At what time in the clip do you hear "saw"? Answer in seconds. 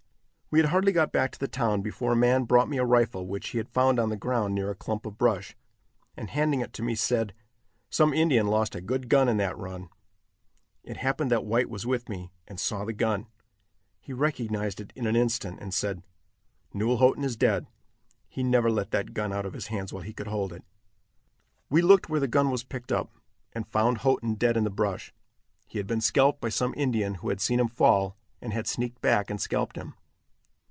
12.59-12.83